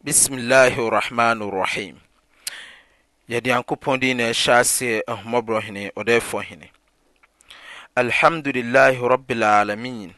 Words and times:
bismilahi 0.00 0.80
rahman 0.90 1.40
rahim 1.52 1.96
yɛde 3.28 3.50
nyankopɔn 3.52 4.00
diina 4.00 4.24
ɛhyɛ 4.32 4.52
aseɛ 4.56 5.00
homborɔ 5.20 5.60
hene 5.62 5.92
ɔdɛ 5.92 6.20
fɔ 6.28 6.40
hene 6.42 6.70
alhamduiahi 7.96 8.96
rablalamin 9.08 10.14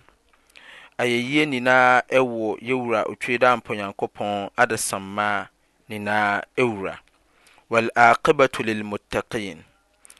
ayɛyie 0.98 1.46
nyinaa 1.50 2.00
ɛwɔ 2.08 2.60
yɛwura 2.62 3.00
otwii 3.10 3.38
daa 3.40 3.56
mpɔ 3.56 3.74
nyankopɔn 3.74 4.50
adasamma 4.56 5.48
nyinaa 5.90 6.42
ɛwura 6.56 6.98
walakibatu 7.68 8.62
lilmutakin 8.62 9.64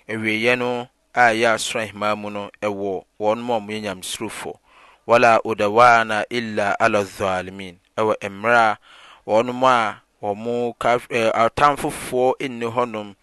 awieyɛ 0.09 0.59
no 0.59 0.89
a 1.15 1.31
yɛ 1.39 1.55
asorahema 1.55 2.17
mu 2.19 2.31
no 2.31 2.51
ɛwɔ 2.61 3.05
wɔ 3.21 3.37
no 3.39 3.43
ma 3.47 3.61
muyɛnyamsurofɔ 3.61 4.59
wala 5.07 5.39
odawana 5.45 6.25
ila 6.33 6.75
aladhalemin 6.83 7.77
ɛwɔ 7.97 8.17
ɛmmerɛ 8.19 8.59
a 8.59 8.79
wɔnom 9.27 9.65
a 9.65 9.77
wɔn 10.23 10.37
mu 10.43 10.55
ɛɛ 10.73 11.33
atamfofoɔ 11.43 12.27
nni 12.49 12.67
hɔnom 12.75 13.15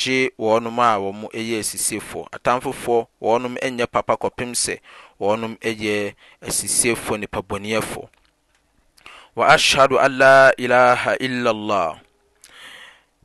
gye 0.00 0.30
wɔnom 0.38 0.76
a 0.78 0.98
wɔn 1.02 1.28
yɛ 1.32 1.58
asisiefoɔ 1.60 2.28
atamfofoɔ 2.36 3.06
wɔnom 3.22 3.54
nyɛ 3.76 3.86
papa 3.90 4.16
kɔpem 4.16 4.50
sɛ 4.54 4.78
wɔnom 5.20 5.56
yɛ 5.60 6.14
asisiefoɔ 6.46 7.20
nipa 7.20 7.40
bɔneɛfoɔ 7.42 8.08
wa 9.36 9.48
ashadu 9.52 9.98
ala 10.00 10.52
ilaha 10.58 11.16
illallah 11.20 12.00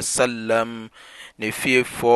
swsalam 0.03 0.71
ne 1.39 1.47
fiefɔ 1.59 2.15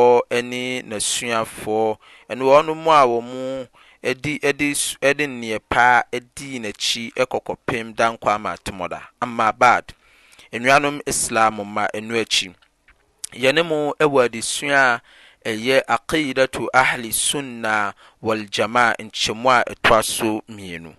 ne 0.52 0.62
n'asuafoɔ 0.88 1.96
ɛne 2.30 2.42
wɔ 2.48 2.58
no 2.66 2.74
mu 2.76 2.90
a 2.92 3.02
wɔ 3.10 3.18
mu 3.24 3.64
de 4.04 4.36
nneɛ 4.44 5.60
paa 5.72 6.02
dii 6.34 6.58
n'akyi 6.60 7.04
kɔkɔpem 7.16 7.96
dankɔ 7.96 8.28
ama 8.36 8.52
atomɔda 8.56 9.00
ambd 9.22 9.92
nnuanom 10.52 11.00
islam 11.06 11.58
ma 11.74 11.82
ɛno 11.96 12.14
akyi 12.22 12.48
yɛne 13.42 13.60
mu 13.70 13.76
ɛwɔ 14.02 14.18
adesua 14.24 14.80
a 14.90 15.00
ɛyɛ 15.50 15.76
aqidatu 15.94 16.62
ahli 16.80 17.10
sunna 17.26 17.74
waljamaa 18.26 18.90
nkyɛmu 19.02 19.48
a 19.50 19.58
ɛtoa 19.72 20.00
so 20.04 20.28
mmienu 20.50 20.90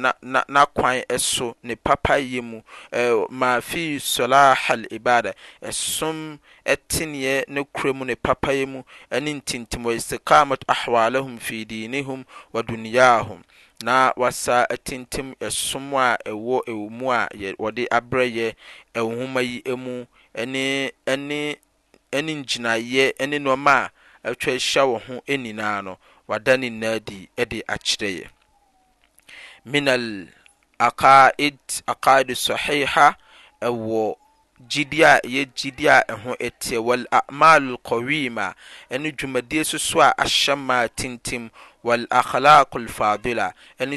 n'akwan 0.52 0.96
ɛso 1.14 1.48
ne 1.66 1.74
papayɛ 1.86 2.38
muma 2.50 3.50
fii 3.68 3.90
solaha 4.12 4.72
alibada 4.74 5.30
ɛsom 5.68 6.18
ɛteneeɛ 6.72 7.36
no 7.52 7.60
kurɛ 7.74 7.92
mu 7.98 8.04
ne 8.08 8.14
papayi 8.26 8.64
mu 8.72 8.78
ɛne 9.14 9.30
ntintim 9.38 9.82
wɔ 9.86 9.92
isticamat 10.00 10.62
ahwalahum 10.74 11.36
fi 11.44 11.66
diinihum 11.70 12.24
wa 12.52 12.62
dunya 12.62 13.08
hum 13.28 13.44
na 13.84 14.12
wɔasa 14.16 14.64
atentem 14.74 15.28
ɛsom 15.48 15.86
a 16.06 16.16
ɛwɔ 16.30 16.64
wɔmu 16.64 17.06
a 17.12 17.28
wɔde 17.62 17.84
aberɛyɛ 17.98 18.54
awohoma 18.94 19.42
yi 19.48 19.60
amu 19.72 20.06
ne 20.34 21.56
ngyinayɛ 22.16 23.12
ne 23.28 23.36
nɔma 23.46 23.90
a 23.90 23.90
ɛtwahyia 24.32 24.82
wɔn 24.92 25.00
ho 25.06 25.22
anyinaa 25.28 25.84
no 25.84 25.98
wada 26.26 26.56
ne 26.56 26.70
nnaadi 26.70 27.28
ɛde 27.36 27.60
akyerɛeɛ 27.68 28.28
minaidaqaid 29.68 32.34
sɔhiha 32.46 33.06
ɛwɔ 33.66 34.02
gyidi 34.70 35.00
a 35.10 35.20
ɛyɛ 35.26 35.42
gyidi 35.56 35.84
a 35.94 36.04
ɛho 36.12 36.30
ɛtiɛ 36.46 36.78
wlamal 36.86 37.64
alkawima 37.76 38.46
ɛne 38.92 39.08
dwumadie 39.16 39.64
soso 39.70 40.00
a 40.06 40.10
ahyɛmaa 40.24 40.88
tintim 40.98 41.50
walaglak 41.84 42.70
alfadila 42.78 43.52
ɛne 43.80 43.96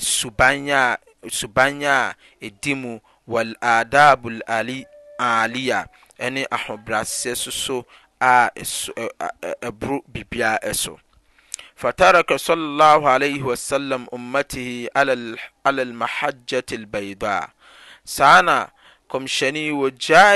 subaɛ 1.24 1.84
a 1.84 2.16
ɛdi 2.46 2.76
mu 2.82 3.00
waladab 3.28 4.24
laliya 5.20 5.88
ɛne 6.20 6.46
ahobraseɛ 6.52 7.36
soso 7.36 7.86
a 8.20 8.50
ɛboro 9.64 10.04
biibia 10.12 10.60
ɛso 10.64 10.98
fataraka 11.76 12.34
mt 14.18 14.58
ala 15.64 15.86
mahajat 15.86 16.72
lbaida 16.72 17.50
saana 18.04 18.68
kmsni 19.08 19.94
ja 20.10 20.34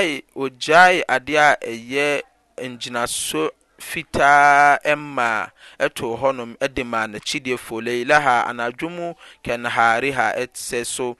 adea 1.08 1.54
ɛyɛ 1.60 2.22
nyinaso 2.62 3.50
fita 3.78 4.78
ma 4.96 5.46
tonm 5.94 6.54
dma 6.76 7.00
nakid 7.12 7.46
foleih 7.58 8.28
andwomu 8.50 9.14
knhariha 9.44 10.26
tsɛ 10.56 10.84
so 10.86 11.16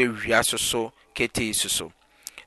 ewia 0.00 0.42
ss 0.44 0.76
ktss 1.14 1.82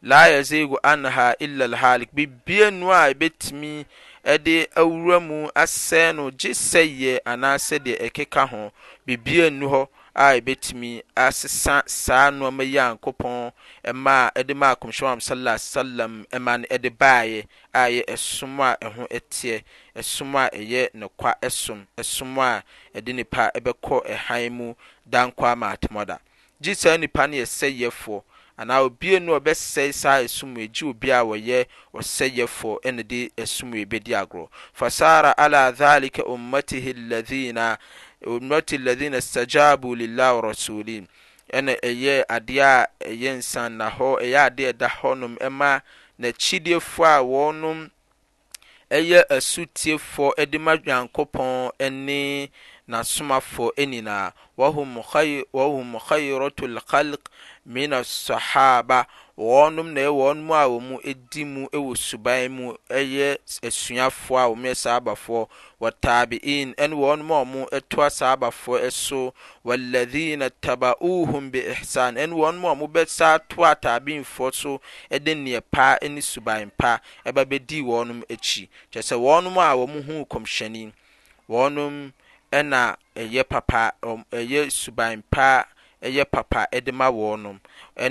la 0.01 0.27
yazig 0.27 0.69
anha 0.83 1.33
ila 1.39 1.68
lhalec 1.68 2.09
bi 2.13 2.25
na 2.71 3.07
betumi 3.13 3.85
de 4.24 4.68
awura 4.75 5.20
mu 5.20 5.38
asɛe 5.64 6.08
no 6.16 6.25
gye 6.40 6.50
sɛeɛ 6.70 7.12
anaasɛ 7.31 7.75
deɛ 7.86 7.96
ɛkeka 8.08 8.42
ho 8.52 8.62
biribiara 9.06 9.50
nnu 9.52 9.68
hɔ 9.74 9.81
a 10.16 10.24
ɛbɛtumi 10.40 11.02
asesa 11.25 11.75
saa 11.88 12.31
nneɛma 12.31 12.64
yi 12.72 12.78
a 12.78 12.86
nkopɔn 12.96 13.52
ɛma 13.90 14.16
ɛde 14.36 14.56
ma 14.56 14.72
akɔmhyɛn 14.72 15.12
wa 15.12 15.58
sallam 15.74 16.24
ɛma 16.31 16.62
no 16.62 16.66
ɛde 16.72 16.90
baeɛ 16.98 17.46
a 17.75 17.80
ɛyɛ 17.90 18.06
ɛsom 18.06 18.56
a 18.64 18.78
ɛho 18.86 19.08
ɛteɛ 19.10 19.64
ɛsom 19.96 20.36
a 20.36 20.50
ɛyɛ 20.58 20.90
nokwa 20.94 21.36
ɛsom 21.42 21.86
ɛsom 21.98 22.38
a 22.40 22.64
ɛde 22.96 23.14
nipa 23.16 23.52
ɛbɛkɔ 23.56 24.06
ɛhan 24.08 24.52
mu 24.52 24.74
dankwa 25.10 25.56
ma 25.58 25.76
atemɔda 25.76 26.18
gye 26.62 26.74
saa 26.76 26.96
nipa 26.98 27.28
no 27.28 27.36
yɛ 27.36 27.46
sɛyɛfoɔ 27.60 28.22
anaa 28.58 28.80
obi 28.82 29.20
no 29.20 29.36
ɔbɛsɛe 29.38 29.92
saa 29.94 30.24
asomuegye 30.24 30.90
o 30.90 30.94
bi 30.94 31.10
a 31.12 31.24
wɔyɛ 31.24 31.66
ɔsɛyɛfɔ 31.96 32.80
ɛne 32.84 33.04
de 33.08 33.30
asomibɛdi 33.38 34.14
agorɔ 34.14 34.48
fasara 34.74 35.34
la 35.50 35.98
ik 35.98 36.20
mtih 38.40 38.78
lina 38.86 39.18
stajabo 39.22 39.96
lilah 39.98 40.36
warasulii 40.42 41.08
ɛne 41.52 41.80
ɛyɛ 41.82 42.26
adeɛ 42.30 42.62
a 42.64 42.88
yɛ 43.10 43.38
nsan 43.40 43.78
nahɔ 43.78 44.22
yɛ 44.22 44.46
ade 44.46 44.74
da 44.78 44.88
hɔnom 44.88 45.36
ma 45.52 45.80
nakyidiefu 46.22 47.04
a 47.04 47.20
wɔnom 47.22 47.90
ɛyɛ 48.90 49.26
asutiefɔ 49.30 50.46
de 50.50 50.58
ma 50.58 50.78
nyankopɔn 50.78 51.72
ɛne 51.80 52.50
nasomafɔ 52.88 53.72
anyinaa 53.78 54.32
wahum 54.56 55.02
gayrato 56.02 56.68
lxalk 56.68 57.28
minasahaba 57.65 59.06
wɔnom 59.38 59.89
nwɔnom 59.98 60.50
a 60.54 60.65
wɔ 60.68 60.77
mu 60.88 60.98
di 61.31 61.44
mu 61.44 61.68
wɔ 61.71 61.95
suban 61.98 62.51
mu 62.51 62.74
ɛyɛ 62.89 63.38
asuafoɔ 63.63 64.38
a 64.38 64.50
wɔnmyɛ 64.51 64.74
saabafoɔ 64.83 65.50
watabein 65.80 66.75
ɛne 66.75 66.94
wɔnom 66.94 67.30
a 67.31 67.39
ɔmo 67.44 67.69
ɛtoa 67.71 68.07
saabafoɔ 68.19 68.81
ɛso 68.88 69.33
walahina 69.65 70.51
tabaohum 70.62 71.50
be 71.51 71.62
ihsan 71.71 72.15
ɛne 72.18 72.33
wɔɔnom 72.36 72.71
a 72.71 72.75
mo 72.75 72.88
bɛsa 72.88 73.39
toa 73.48 73.74
taabeinfoɔ 73.75 74.54
so 74.54 74.81
dɛ 75.09 75.33
nneɛ 75.33 75.63
pa 75.71 75.98
ne 76.01 76.19
subai 76.21 76.69
pa 76.77 77.00
ɛba 77.25 77.45
bɛdi 77.45 77.81
wɔɔnom 77.81 78.24
akyi 78.30 78.68
kyɛɛ 78.92 79.01
sɛ 79.01 79.16
wɔnom 79.16 79.56
a 79.57 79.74
wɔ 79.74 79.88
mo 79.88 80.01
hu 80.01 80.25
kɔmhyɛni 80.25 80.92
wɔnom 81.50 82.12
ɛna 82.51 82.98
ɛyɛ 83.16 83.48
papa 83.48 83.94
yɛ 84.31 84.69
suba 84.69 85.16
pa 85.31 85.66
ɛyɛ 86.04 86.24
papa 86.26 86.68
de 86.72 86.92
ma 86.92 87.08
wɔnom 87.10 87.60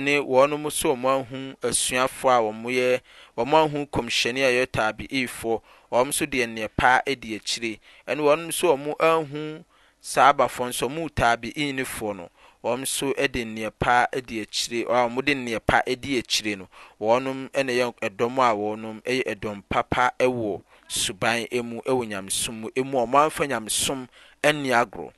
ne 0.01 0.17
wɔnom 0.19 0.61
nso 0.67 0.93
wɔn 0.97 1.05
ahu 1.05 1.35
asuafoɔ 1.61 2.49
a 2.49 2.71
yɛ 2.77 3.01
wɔn 3.37 3.53
ahu 3.53 3.85
kɔmhyɛni 3.85 4.41
a 4.41 4.49
ɛyɛ 4.49 4.65
taabiifoɔ 4.73 5.61
wɔn 5.91 6.07
nso 6.09 6.25
deɛ 6.25 6.45
nneɛ 6.47 6.69
paa 6.75 7.01
ɛdi 7.05 7.29
akyire 7.37 7.79
ɛne 8.07 8.21
wɔn 8.23 8.47
nso 8.47 8.75
wɔn 8.75 8.95
ahu 8.99 9.63
saa 10.01 10.33
saabafoɔ 10.33 10.67
nso 10.69 10.87
wɔn 10.89 11.09
taabiinifoɔ 11.13 12.15
no 12.15 12.29
wɔn 12.63 12.79
nso 12.81 13.13
ɛde 13.13 13.45
nneɛ 13.45 13.71
paa 13.77 14.05
ɛdi 14.11 14.41
akyire 14.41 14.85
a 14.89 15.07
wɔn 15.07 15.25
de 15.25 15.35
nneɛ 15.35 15.59
pa 15.65 15.81
ɛdi 15.87 16.17
akyire 16.19 16.55
no 16.57 16.67
wɔnom 16.99 17.49
na 17.53 17.71
yɛ 17.73 17.93
ɛdɔm 18.01 18.37
a 18.39 18.53
wɔnom 18.55 19.01
yɛ 19.05 19.23
ɛdɔm 19.35 19.61
papa 19.69 20.11
wɔ 20.19 20.61
suban 20.87 21.47
mu 21.63 21.79
wɔ 21.85 22.07
nyamesom 22.09 22.69
emu 22.75 22.97
wɔn 22.97 23.13
amfa 23.27 23.43
nyamesom 23.47 24.07
ne 24.43 24.69
agorɔ 24.73 25.11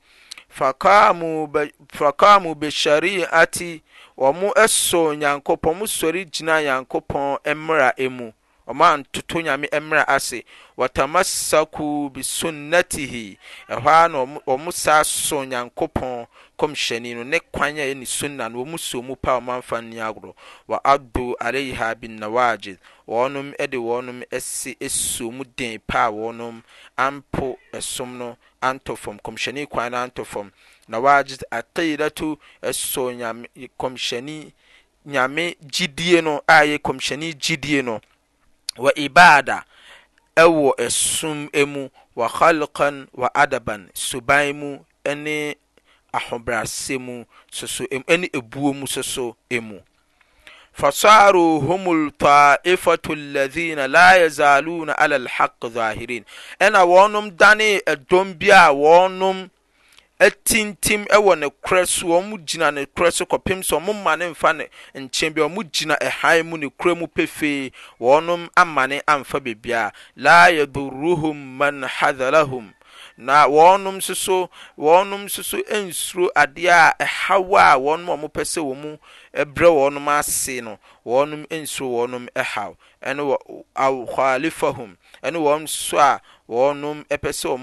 fa 0.58 2.06
karmu 2.12 2.54
beshariati 2.54 3.82
ɔ 4.18 4.28
mo 4.38 4.48
ɛso 4.64 5.00
nyankopɔn 5.20 5.74
mosɔre 5.78 6.20
gyinaa 6.32 6.60
nyankopɔn 6.66 7.24
mmera 7.58 7.88
emu 8.04 8.26
ɔma 8.70 8.86
antoto 8.94 9.36
nyame 9.44 9.66
mmera 9.80 10.04
ase 10.16 10.38
watamassako 10.78 12.10
besunnatihi 12.14 13.38
ɛhɔ 13.74 13.88
a 14.04 14.08
na 14.08 14.18
ɔ 14.48 14.54
mo 14.64 14.70
saa 14.72 15.02
sɔ 15.04 15.44
nyankopɔn 15.46 16.26
kmsyanii 16.56 17.14
no 17.14 17.24
ne 17.24 17.40
kwan 17.40 17.78
a 17.78 17.82
ɛne 17.92 18.06
sunna 18.06 18.48
no 18.48 18.58
wɔ 18.58 18.64
mu 18.70 18.78
somu 18.78 19.14
pa 19.22 19.36
ɔma 19.38 19.54
amfa 19.56 19.76
nni 19.82 19.96
agorɔ 20.00 20.32
wa 20.68 20.80
ardu 20.84 21.34
alaiha 21.46 21.94
binnawagis 22.00 22.78
ɔnom 23.08 23.52
ɛde 23.62 23.76
wɔnom 23.76 24.18
ɛse 24.36 24.74
somu-den 24.88 25.80
paa 25.88 26.10
wɔnom 26.10 26.62
ampo 27.06 27.58
ɛsom 27.78 28.10
noantf 28.20 29.04
kɔmsyanii 29.24 29.66
kwan 29.70 29.92
no 29.92 29.96
antɔfam 30.06 30.50
nawagis 30.88 31.38
aqidat 31.50 32.18
sy 32.72 33.16
kyani 35.06 35.56
gyidie 37.44 37.82
no 37.82 38.00
w 38.76 38.90
ibada 38.96 39.64
ɛwɔ 40.36 40.74
ɛsommu 40.76 41.90
waalekan 42.16 43.08
waadaban 43.14 43.90
suban 43.94 44.52
mun 44.56 45.54
ahobrɛase 46.12 46.98
mu 46.98 47.24
soso 47.52 47.84
ɛne 47.92 48.26
ebuo 48.38 48.72
mu 48.74 48.86
soso 48.86 49.36
emu 49.50 49.78
fasaaro 50.72 51.58
humul 51.60 52.12
ta'ifatu 52.18 53.12
alladhina 53.12 53.88
la 53.88 54.14
yazaluna 54.20 54.92
ala 54.98 55.16
alhaq 55.16 55.54
zahirin 55.74 56.24
ɛna 56.60 56.84
wɔnom 56.84 57.34
dane 57.36 57.80
ɛdɔm 57.86 58.34
bi 58.38 58.48
a 58.50 58.70
wɔnom 58.72 59.48
atintim 60.20 61.04
ɛwɔ 61.08 61.38
ne 61.38 61.46
korɛ 61.64 61.86
so 61.86 62.06
wɔn 62.06 62.28
mu 62.28 62.38
gyina 62.38 62.70
ne 62.72 62.86
korɛ 62.86 63.10
so 63.12 63.24
kɔpem 63.26 63.62
so 63.64 63.78
wɔn 63.80 63.92
mma 64.02 64.16
ne 64.18 64.28
mfa 64.32 64.52
ne 64.56 64.66
nkyɛn 64.94 65.32
bi 65.34 65.40
wɔn 65.42 65.54
mu 65.54 65.62
gyina 65.64 65.96
ɛhan 66.00 66.46
mu 66.46 66.56
ne 66.58 66.66
korɛ 66.68 66.96
mu 66.98 67.06
pefee 67.06 67.72
wɔnom 68.00 68.48
ama 68.56 68.86
ne 68.86 69.00
amfa 69.08 69.40
bebia 69.40 69.92
la 70.16 70.46
yaduruhum 70.50 71.56
man 71.58 71.82
hadalahum 71.82 72.72
nawɔɔ 73.18 73.82
nom 73.82 73.98
nsso 73.98 74.48
wɔɔ 74.78 75.08
nom 75.08 75.28
soso 75.28 75.58
nsuro 75.70 76.28
adeɛ 76.36 76.68
a 76.68 76.94
ɛhaw 77.00 77.72
a 77.72 77.78
wɔnom 77.80 78.06
ɔmopɛ 78.06 78.44
sɛ 78.44 78.60
wɔ 78.62 78.76
mu 78.76 78.98
brɛ 79.32 79.68
wɔɔ 79.72 79.92
nom 79.94 80.08
ase 80.08 80.48
no 80.62 80.78
wɔɔ 81.06 81.28
nom 81.30 81.44
nsuro 81.46 82.06
wɔ 82.06 82.10
nom 82.10 82.28
haw 82.36 82.74
ɛneahalifahum 83.02 84.96
ɛne 85.24 85.36
wɔɔ 85.36 85.60
no 85.60 85.66
suso 85.66 85.96
a 85.96 86.20
wɔɔ 86.48 86.76
nom 86.78 87.04
ɛpɛ 87.08 87.32
sɛ 87.32 87.48
wɔ 87.48 87.58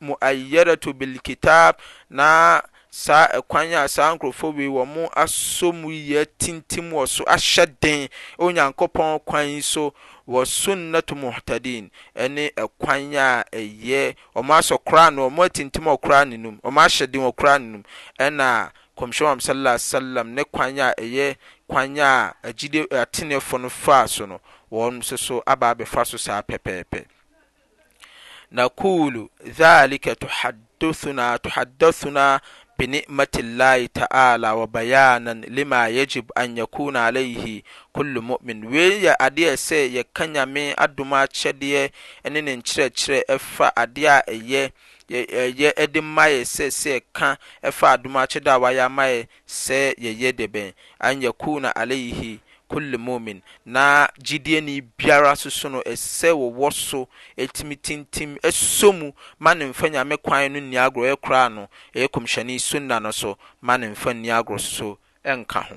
muayyadatu 0.00 0.92
bilkitab 0.94 1.76
na 2.08 2.60
saa 2.90 3.26
ɛkwan 3.38 3.74
a 3.84 3.88
saa 3.88 4.14
nkurɔfoɔ 4.14 4.56
wei 4.56 4.66
wɔn 4.68 4.86
mo 4.94 5.08
asɔmuyɛ 5.12 6.26
tintim 6.38 6.90
wɔ 6.92 7.06
so 7.08 7.24
ahyɛ 7.24 7.66
den 7.80 8.08
onyankopɔn 8.38 9.18
kwan 9.24 9.60
so 9.62 9.92
wɔ 10.28 10.46
sunnatu 10.46 11.14
muhtadin 11.16 11.90
ɛne 12.16 12.54
ɛkwan 12.54 13.14
a 13.18 13.44
ɛyɛ 13.50 14.14
wɔn 14.36 14.54
asɔ 14.58 14.78
koraa 14.84 15.10
no 15.12 15.28
wɔn 15.28 15.46
atintim 15.48 15.84
wɔ 15.84 15.98
koraa 16.00 16.24
nenum 16.24 16.60
wɔn 16.62 16.74
ahyɛ 16.78 17.10
den 17.10 17.22
wɔ 17.22 17.34
koraa 17.36 17.58
nenum 17.58 17.82
ɛna 18.18 18.70
kɔmhyɛm 19.00 19.40
sala 19.40 19.78
salam 19.78 20.34
ne 20.34 20.44
kwan 20.44 20.78
a 20.78 20.92
ɛyɛ 20.98 21.36
kwan 21.66 21.98
a 21.98 22.34
agyide 22.42 22.82
ateneɛfo 22.92 23.58
no 23.60 23.70
faa 23.70 24.04
so 24.06 24.26
no 24.26 24.40
wɔn 24.70 24.98
nso 25.00 25.16
so 25.18 25.42
aba 25.46 25.70
abɛfa 25.74 26.04
so 26.06 26.18
saa 26.18 26.42
pɛpɛɛpɛ 26.42 27.06
nakulu 28.52 29.28
dhalika 29.58 30.14
tuhaddathuna 30.16 31.38
tuhaddathuna 31.38 32.40
bi 32.76 32.86
ni'matillahi 32.86 33.88
ta'ala 33.92 34.54
wa 34.56 34.66
bayanan 34.66 35.44
lima 35.48 35.86
yajib 35.88 36.30
an 36.36 36.56
yakuna 36.56 37.06
alayhi 37.10 37.62
kullu 37.96 38.20
mu'min 38.20 38.64
we 38.66 38.98
ya 39.06 39.14
ade 39.20 39.40
a 39.48 39.52
sɛ 39.56 39.88
yɛka 39.96 40.24
nyame 40.34 40.74
adom 40.76 41.12
akyɛdeɛ 41.24 41.90
ne 42.30 42.40
ne 42.40 42.52
nkyerɛkyerɛ 42.56 43.24
ɛfa 43.28 43.70
ade 43.76 44.04
a 44.06 44.20
ɛyɛ 44.28 44.72
yɛyɛ 45.10 45.70
ɛde 45.82 46.00
ma 46.00 46.24
sɛ 46.54 46.66
sɛ 46.80 46.94
ka 47.18 47.28
ɛfa 47.68 47.86
adom 47.94 48.16
akyɛdeɛ 48.16 48.52
a 48.52 48.58
wayɛ 48.62 48.82
ama 48.86 49.04
sɛ 49.46 49.94
yɛyɛ 49.98 50.36
de 50.36 50.46
bɛn 50.46 50.72
an 51.00 51.20
yakuna 51.22 51.72
alayhi 51.74 52.40
kulli 52.70 52.96
mumin 52.96 53.42
na 53.64 54.06
gyidie 54.22 54.60
ni 54.62 54.80
biara 54.80 55.34
soso 55.36 55.68
no 55.70 55.82
ɛsɛ 55.82 56.30
wɔwɔ 56.30 56.72
so 56.72 57.08
ɛtumi 57.36 57.76
tintim 57.80 58.36
ɛsɔ 58.40 58.94
mu 58.98 59.12
ma 59.38 59.52
ne 59.54 59.64
mfa 59.66 59.88
nyame 59.90 60.16
kwan 60.22 60.52
no 60.52 60.60
nni 60.60 60.76
agorɔ 60.76 61.16
ɛyɛ 61.16 61.52
no 61.54 61.68
ɛyɛ 61.94 62.08
kɔmhyɛne 62.08 62.60
sunna 62.60 63.00
no 63.00 63.10
so 63.10 63.36
ma 63.60 63.76
ne 63.76 63.88
mfa 63.88 64.14
nni 64.14 64.30
agorɔ 64.30 64.60
so 64.60 64.98
ɛnka 65.24 65.64
ho 65.68 65.76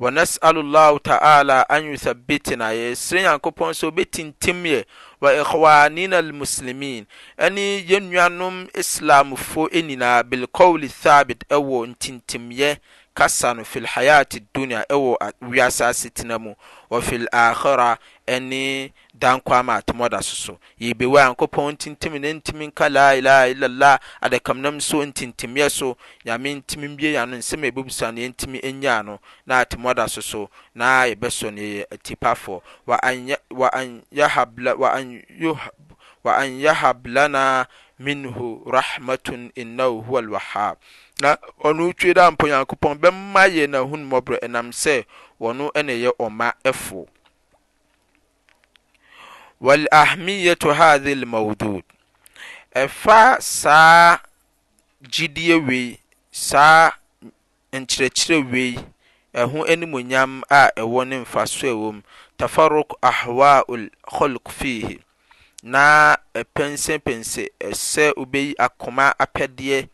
wa 0.00 0.10
naslu 0.10 0.62
llah 0.62 0.92
ta'ala 1.02 1.64
an 1.68 1.84
yuthabitina 1.84 2.68
yɛ 2.72 2.94
srenyakɔpɔn 2.96 3.74
so 3.74 3.90
be 3.90 4.04
tintimyɛ 4.06 4.84
wa 5.20 5.30
ihwanina 5.32 6.16
almuslimin 6.22 7.04
ɛni 7.38 7.84
yeanom 7.88 8.66
islam 8.74 9.36
fo 9.36 9.66
enina 9.68 10.22
bilcawl 10.24 10.80
thabit 10.88 11.40
ɛwo 11.50 11.84
n 11.86 11.94
tintimyɛ 12.00 12.78
kasa 13.14 13.54
no 13.54 13.64
fil 13.64 13.86
hayati 13.86 14.42
dunya 14.54 14.84
ɛwɔ 14.92 15.16
wiase 15.42 16.10
tena 16.10 16.38
mu 16.38 16.54
wɔ 16.90 17.02
fil 17.02 17.26
akhira 17.32 17.98
ɛne 18.26 18.92
dankwa 19.14 19.62
ma 19.64 19.80
atomɔ 19.80 20.06
soso. 20.22 20.22
so 20.22 20.52
so 20.54 20.58
yɛbɛwɔ 20.80 21.18
yankopɔn 21.18 21.74
ntintim 21.76 22.14
ne 22.20 22.32
ntimi 22.34 22.66
nka 22.72 22.88
la 22.90 23.10
ilaha 23.14 23.48
illallah 23.52 23.98
adakamnam 24.22 24.80
so 24.80 24.98
ntintimyɛ 25.04 25.70
so 25.70 25.96
nyame 26.24 26.54
ntimi 26.62 26.88
mbie 26.96 27.26
no 27.28 27.36
nsɛm 27.36 27.66
ɛbɛbusa 27.72 28.14
no 28.14 28.20
yɛntimi 28.22 28.62
nya 28.74 29.02
no 29.02 29.18
na 29.46 29.64
atomɔ 29.64 29.94
da 29.94 30.06
so 30.06 30.20
so 30.20 30.50
na 30.74 31.02
yɛbɛsɔ 31.06 31.50
no 31.52 31.60
yɛyɛ 31.62 31.86
atipafoɔ 31.90 32.60
wa 32.86 33.68
an 36.38 36.60
yahab 36.60 37.06
lana 37.08 37.66
minh 38.00 38.32
rahmaton 38.66 39.52
innaho 39.54 40.00
howa 40.00 40.22
lwahab 40.22 40.76
na 41.20 41.36
ɔno 41.64 41.92
twe 41.98 42.12
daa 42.14 42.30
mpo 42.30 42.46
nyankopɔn 42.48 42.94
bɛma 43.02 43.42
yɛ 43.54 43.64
nahunumɔberɛ 43.72 44.36
ɛnam 44.48 44.68
sɛ 44.82 44.94
ɔno 45.46 45.66
nayɛ 45.86 46.08
ɔma 46.24 46.48
fo 46.84 47.06
walahmiyat 49.62 50.62
hathe 50.78 51.12
lmowdud 51.22 51.84
ɛfa 52.74 53.18
saa 53.42 54.18
gyidiɛ 55.12 55.56
wei 55.68 56.00
saa 56.32 56.90
nkyerɛkyerɛ 57.72 58.50
wei 58.52 58.68
ɛho 59.40 59.58
animunyam 59.72 60.42
a 60.48 60.72
ɛwɔ 60.76 61.06
ne 61.08 61.16
mfa 61.24 61.46
soa 61.46 61.76
wom 61.76 62.02
tafarok 62.38 62.96
ahwa 63.02 63.62
lulk 63.68 64.48
fihi 64.48 65.00
na 65.62 66.16
eh, 66.34 66.44
pɛnse 66.54 66.98
pense 66.98 67.38
eh, 67.42 67.48
ɛsɛ 67.68 68.12
o 68.16 68.24
bɛyi 68.24 68.54
akoma 68.58 69.14
apdeɛ 69.24 69.88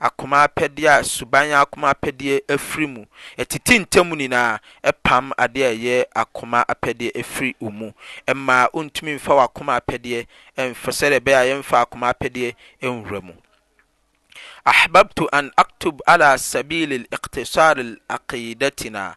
akoma 0.00 0.44
apɛdeɛ 0.46 0.86
a 0.90 1.02
subana 1.02 1.60
akoma 1.64 1.90
apɛdeɛ 1.94 2.40
afiri 2.54 2.86
mu 2.86 3.04
atitintamu 3.38 4.14
ninaa 4.16 4.58
pam 5.02 5.32
adeɛ 5.38 5.70
yɛ 5.84 6.04
akoma 6.16 6.62
apɛdeɛ 6.68 7.12
afiri 7.20 7.54
o 7.60 7.70
mu 7.70 7.92
ma 8.34 8.68
wontumi 8.72 9.14
mfa 9.16 9.34
wakoma 9.34 9.76
apdeɛ 9.80 10.26
mfsɛdeɛaymfa 10.56 11.80
akoma 11.86 12.10
apɛdeɛ 12.14 12.54
nwera 12.82 13.20
mu 13.22 13.32
ahbabtu 14.66 15.26
an 15.32 15.50
actob 15.56 16.00
ala 16.06 16.36
sabili 16.38 17.08
iktisare 17.10 17.96
lakidatina 18.08 19.16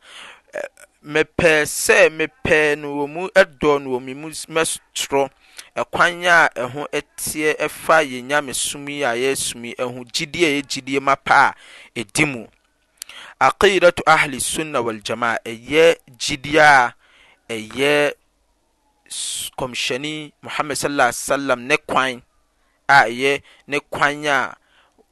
eh, 0.53 0.61
mepɛ 1.03 1.65
sɛ 1.67 2.09
mepɛ 2.09 2.75
no 2.77 2.95
wɔmu 3.05 3.29
dɔno 3.59 3.87
wɔme 3.93 4.15
mumɛsorɔ 4.15 5.29
ɛkwan 5.79 6.23
a 6.35 6.49
ɛho 6.61 6.81
teɛ 7.17 7.49
ɛfa 7.65 7.95
yɛn 8.11 8.25
nyamesom 8.27 8.63
sumi, 8.83 8.95
a 9.07 9.11
yɛresom 9.21 9.63
yi 9.65 9.71
ɛho 9.83 9.99
gyidie 10.13 10.45
a 10.45 10.49
ɛyɛ 10.51 10.61
gyidie 10.69 10.99
mapa 11.01 11.35
a 11.49 11.55
ɛdi 11.99 12.23
mu 12.27 12.47
aqidatu 13.39 14.03
ahli 14.05 14.39
sunna 14.39 14.81
wal 14.81 14.99
jamaa 15.01 15.37
ɛyɛ 15.45 15.95
gyidie 16.19 16.59
a 16.59 16.93
ɛyɛ 17.49 18.13
kɔmhyɛni 19.57 20.33
muhammed 20.41 20.77
sallallahu 20.77 21.09
alaihi 21.09 21.23
wa 21.23 21.35
sallam 21.35 21.59
ne 21.67 21.77
kwan 21.77 22.21
a 22.89 22.93
ɛyɛ 23.07 23.41
ne 23.67 23.79
kwan 23.89 24.25
a 24.27 24.53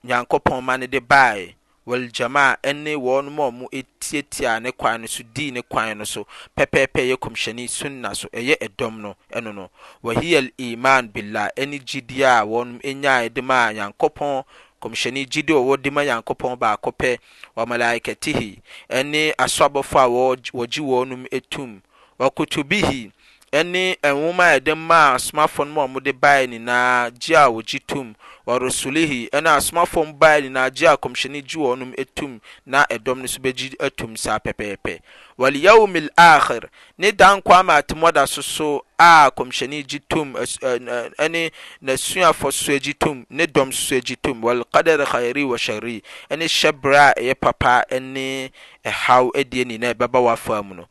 nyankopɔn 0.06 0.64
ma 0.64 0.76
ne 0.78 0.88
de 0.88 1.00
baeɛ 1.00 1.56
wljamaa 1.90 2.56
ɛne 2.70 2.92
wɔɔnom 2.96 3.52
mo 3.58 3.68
tiatia 4.00 4.60
ne 4.62 4.72
kwan 4.72 5.02
no 5.02 5.08
so 5.08 5.24
dii 5.24 5.52
ne 5.52 5.62
kwan 5.62 5.98
no 5.98 6.04
so 6.06 6.26
pɛpɛpɛ 6.58 7.02
yɛ 7.10 7.16
kɔmhyɛnii 7.18 7.70
sunna 7.70 8.16
so 8.16 8.28
ɛyɛ 8.28 8.56
ɛdɔm 8.66 8.96
noɛno 9.04 9.52
no 9.56 9.70
ahi 10.12 10.52
liman 10.60 11.08
bila 11.10 11.50
ne 11.58 11.80
gidi 11.80 12.22
a 12.24 12.46
wɔnom 12.46 12.80
ɛnya 12.82 13.14
ɛde 13.30 13.42
ma 13.44 13.72
nyankopɔnkyɛnii 13.74 15.26
gyidi 15.30 15.54
ɔwɔdi 15.54 15.92
ma 15.92 16.02
nyankopɔn 16.06 16.58
baakɔ 16.60 16.92
pɛ 17.00 17.18
malaikatihi 17.58 18.60
ɛne 18.90 19.34
asoabɔfo 19.38 20.00
a 20.00 20.06
wɔgye 20.54 20.82
wɔɔnom 20.86 21.26
tum 21.50 21.82
ɔkotobi 22.20 22.86
hi 22.86 23.12
ɛne 23.52 23.98
nhoma 24.04 24.54
a 24.54 24.60
ɛdem 24.60 24.78
maa 24.78 25.16
smatphone 25.18 25.72
ma 25.74 25.88
mo 25.88 26.00
de 26.00 26.12
baɛ 26.14 26.48
nyinaa 26.50 27.10
gye 27.18 27.34
a 27.36 27.50
wɔgye 27.50 27.82
tom 27.88 28.14
resulihi 28.58 29.28
ɛne 29.34 29.50
asomafom 29.50 30.14
ba 30.18 30.40
ninaagye 30.42 30.88
a 30.88 30.96
kɔmgyɛni 30.98 31.42
gyi 31.44 31.58
wɔnom 31.60 31.94
tum 32.16 32.40
na 32.66 32.84
ɛdɔm 32.90 33.22
no 33.22 33.28
so 33.28 33.40
bɛgye 33.40 33.76
atum 33.80 34.16
saa 34.18 34.38
pɛpɛpɛ 34.40 35.00
walyowm 35.38 36.08
laher 36.18 36.70
ne 36.98 37.12
dakw 37.12 37.44
amaatomɔda 37.54 38.28
soso 38.28 38.82
a 38.98 39.30
yɛney 39.38 40.02
tmnenasuafo 40.10 42.52
sso 42.52 42.78
gyi 42.80 42.94
tom 42.98 43.26
ne 43.30 43.46
dɔm 43.46 43.72
sso 43.72 44.00
gyi 44.02 44.16
tum 44.22 44.42
walkadar 44.44 45.06
hyrii 45.06 45.44
washari 45.46 46.02
ɛne 46.32 46.44
hyɛ 46.48 46.72
berɛ 46.72 46.98
a 46.98 47.14
ɛyɛ 47.22 47.36
papa 47.40 47.84
ɛne 47.92 48.52
ɛhaw 48.84 49.32
adi 49.38 49.64
nina 49.66 49.94
ɛbɛbawa 49.94 50.38
faa 50.38 50.62
mu 50.64 50.76
no 50.76 50.88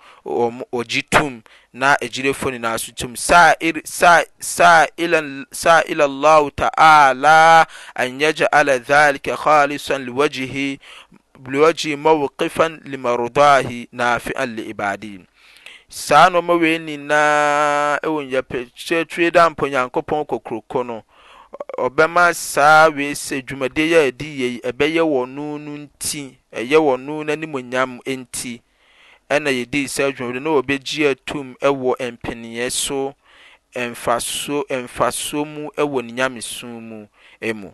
ɔgye 0.72 1.02
tom 1.10 1.42
na 1.72 1.96
agyirefo 2.02 2.50
ninaa 2.50 2.78
so 2.80 2.90
tm 2.92 3.14
sa 3.16 3.54
illh 3.60 3.82
taala 5.60 7.22
anygala 7.94 8.80
aika 9.06 9.66
isanwjihi 9.70 10.78
maifan 12.38 12.80
lemarodahi 12.84 13.88
nafia 13.92 14.46
liibadiyi 14.46 15.20
saa 15.90 16.28
no 16.30 16.42
ma 16.42 16.54
wei 16.54 16.78
ninaa 16.78 17.98
ypti 18.50 19.30
damp 19.30 19.58
nyankopɔn 19.62 20.24
kokrko 20.30 20.78
no 20.88 20.96
ɔbɛma 21.84 22.24
saaisɛ 22.52 23.36
dwumadeyiɛy 23.46 24.12
nyɛ 24.80 26.76
no 26.98 27.14
o 27.14 27.20
animnyam 27.32 27.90
ntiɛna 28.04 29.50
yɛdii 29.58 29.88
sa 29.88 30.04
dwumai 30.16 30.40
na 30.42 30.50
wɔbɛgyeatom 30.56 31.54
wɔ 31.80 31.92
mpeniɛ 32.12 32.70
so 32.70 33.14
mfaso 33.76 35.38
mu 35.46 35.70
wɔ 35.76 36.00
nnyame 36.06 36.40
su 36.42 36.66
mu 36.66 37.08
mu 37.54 37.68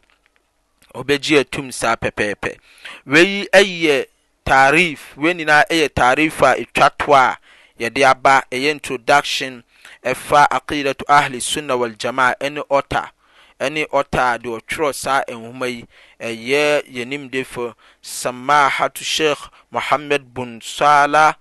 ɔbɛgye 0.98 1.40
atum 1.40 1.72
saa 1.72 1.96
pɛpɛɛpɛ 1.96 2.50
wei 3.06 3.48
yɛ 3.84 4.04
tarif 4.46 5.16
wei 5.16 5.34
nyinaa 5.34 5.64
yɛ 5.70 5.88
tarif 5.88 6.40
a 6.42 6.54
ɛtwa 6.62 6.88
to 6.98 7.12
a 7.14 7.38
yɛde 7.80 8.06
aba 8.10 8.42
ɛyɛ 8.50 8.70
introduction 8.70 9.64
ɛfa 10.04 10.46
aqidatu 10.50 11.02
ahli 11.08 11.40
sunna 11.40 11.76
wal 11.76 11.90
ɛne 11.94 12.62
ɔta 12.70 13.10
ɛne 13.60 13.86
ɔta 13.88 14.38
de 14.42 14.48
ɔtwerɛ 14.50 14.94
saa 14.94 15.24
nhoma 15.28 15.66
yi 15.68 15.84
ɛyɛ 16.20 16.84
yɛnim 16.90 17.30
defo 17.30 17.74
samahatu 18.02 19.02
sheikh 19.02 19.38
mohammed 19.70 20.32
bun 20.34 20.60
sala 20.60 21.36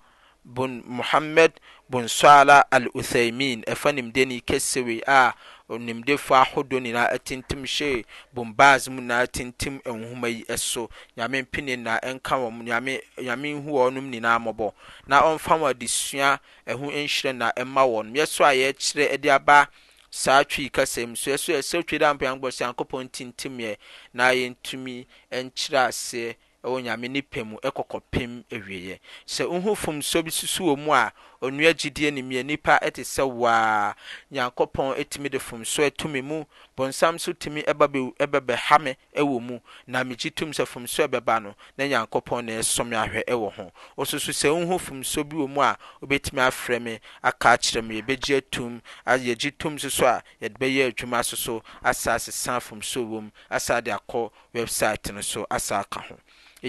bun 0.45 0.81
mohammed 0.85 1.51
bun 1.89 2.07
sala 2.07 2.65
al 2.71 2.83
uthaymin 2.95 3.63
ɛfa 3.65 3.91
nimdeni 3.93 4.41
kɛsewei 4.43 5.01
a 5.05 5.33
nimdefoɔ 5.81 6.37
ahodoɔ 6.43 6.79
nyinaa 6.83 7.07
atentem 7.15 7.61
hyɛ 7.65 8.03
bombas 8.33 8.87
mu 8.89 9.01
nyinaa 9.01 9.19
atentem 9.25 9.79
nhoma 9.85 10.27
yi 10.27 10.45
so 10.57 10.89
nyame 11.17 11.41
mpene 11.43 11.75
na 11.79 11.99
ɛnka 11.99 12.35
wɔn 12.37 12.61
nyame 12.63 13.01
nyame 13.21 13.49
nhu 13.53 13.69
wɔnom 13.71 14.09
nyinaa 14.11 14.39
mmɔbɔ 14.39 14.73
na 15.07 15.21
ɔmfa 15.21 15.53
wɔn 15.59 15.73
adesua 15.73 16.39
ɛho 16.67 16.89
nhyerɛ 16.91 17.35
na 17.35 17.51
ɛma 17.57 17.81
wɔn 17.87 18.13
yɛso 18.15 18.45
a 18.45 18.53
yɛkyerɛ 18.55 19.21
de 19.21 19.29
aba 19.29 19.67
saa 20.09 20.43
twi 20.43 20.69
kasɛm 20.69 21.15
so 21.17 21.31
yɛso 21.31 21.53
yɛsɛ 21.53 21.85
twi 21.87 21.97
dɛ 21.99 22.05
ampa 22.09 22.25
yankpɔ 22.25 22.51
sɛ 22.51 22.63
yankopɔn 22.73 23.09
tintim 23.11 23.57
yɛ 23.57 23.77
na 24.13 24.29
yɛntumi 24.33 25.05
nkyerɛ 25.31 25.87
aseɛ 25.89 26.35
ɛwɔ 26.65 26.77
nyame 26.83 27.07
ne 27.09 27.21
pɛ 27.21 27.43
mu 27.45 27.57
ɛkɔkɔpem 27.59 28.45
awieɛ 28.55 28.97
sɛ 29.27 29.43
wohu 29.51 29.75
fomso 29.75 30.23
bi 30.23 30.31
susu 30.31 30.63
wɔ 30.63 30.77
mu 30.77 30.93
a 30.93 31.11
ɔnua 31.41 31.73
gyidie 31.77 32.09
ne 32.13 32.21
mmiɛ 32.21 32.45
nipa 32.45 32.79
ɛte 32.81 33.03
sɛ 33.03 33.23
waa 33.29 33.93
nyankopɔn 34.31 34.95
ɛtumi 34.95 35.29
de 35.29 35.39
fomso 35.39 35.83
ɛtumi 35.89 36.23
mu 36.23 36.45
bɔnsam 36.77 37.19
so 37.19 37.33
tumi 37.33 37.63
ɛbɛbɛha 37.65 38.79
me 38.81 38.95
ɛwɔ 39.13 39.41
mu 39.41 39.59
na 39.87 40.05
megye 40.05 40.33
tom 40.33 40.51
sɛ 40.53 40.65
fomso 40.65 41.05
ɛbɛba 41.05 41.43
no 41.43 41.53
na 41.77 41.83
nyankopɔn 41.83 42.45
na 42.45 42.53
ɛsɔ 42.61 42.87
me 42.87 42.95
ahwɛ 42.95 43.25
ɛwɔ 43.25 43.53
ho 43.55 43.71
ɔsoso 43.97 44.31
sɛ 44.31 44.47
wohu 44.55 44.79
fomso 44.79 45.23
bi 45.27 45.35
wɔ 45.35 45.49
mu 45.49 45.59
a 45.61 45.77
wobɛtumi 46.01 46.47
afrɛ 46.47 46.81
me 46.81 46.99
aka 47.21 47.57
akyerɛ 47.57 47.83
me 47.85 48.01
yɛbɛgye 48.01 48.37
atum 48.37 48.81
yɛgye 49.05 49.51
tom 49.59 49.77
so 49.77 49.89
so 49.89 50.05
a 50.05 50.23
yɛbɛyɛ 50.41 50.93
adwuma 50.93 51.25
so 51.25 51.61
asa 51.83 52.11
asesa 52.13 52.57
fomso 52.61 53.03
wɔ 53.05 53.21
mu 53.23 53.29
asa 53.49 53.81
de 53.81 53.91
akɔ 53.91 54.31
website 54.55 55.11
no 55.13 55.19
so 55.19 55.45
asa 55.51 55.75
aka 55.81 55.99
ho 55.99 56.17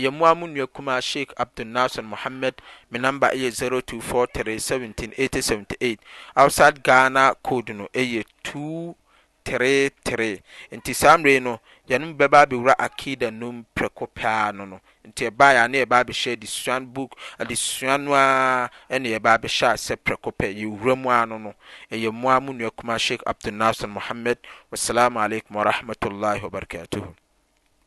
yɛ 0.02 0.10
mua 0.10 0.34
munnua 0.34 0.66
kuma 0.66 1.00
shek 1.08 1.28
abdunasen 1.42 2.04
muhamad 2.04 2.54
menambe 2.90 3.26
yɛ 3.42 3.48
0243 3.70 4.54
171878 4.54 5.98
outsid 6.40 6.82
ghana 6.82 7.34
koduno 7.46 7.86
yɛ 7.94 8.24
233 8.42 10.42
nti 10.74 10.92
samrei 10.94 11.38
n 11.40 11.58
yanbba 11.88 12.46
bwura 12.50 12.74
akida 12.86 13.30
num 13.30 13.64
prɛkɔ 13.76 14.04
pɛa 14.16 14.52
nono 14.56 14.80
nti 15.08 15.24
nbyɛ 15.30 16.36
desuan 16.40 16.84
bok 16.92 17.16
adesuanaaneybsyɛsɛ 17.40 19.94
prɛkɔpɛ 20.04 20.46
ywura 20.58 20.94
mua 20.96 21.26
no 21.26 21.38
no 21.38 21.54
yɛmua 21.90 22.40
munua 22.42 22.70
kuma 22.70 22.98
shek 22.98 23.20
abdunason 23.26 23.90
muhamed 23.94 24.38
wassalamu 24.72 25.20
aleikum 25.22 25.54
warahmatllahi 25.56 26.42
wabarakatuhu 26.42 27.14